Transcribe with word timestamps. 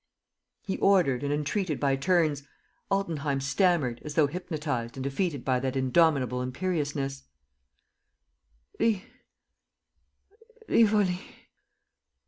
."He 0.65 0.79
ordered 0.79 1.23
and 1.23 1.31
entreated 1.31 1.79
by 1.79 1.95
turns. 1.95 2.41
Altenheim 2.89 3.39
stammered, 3.39 4.01
as 4.03 4.15
though 4.15 4.25
hypnotized 4.25 4.97
and 4.97 5.03
defeated 5.03 5.45
by 5.45 5.59
that 5.59 5.75
indomitable 5.75 6.41
imperiousness: 6.41 7.25
"Ri... 8.79 9.05
Rivoli. 10.67 11.21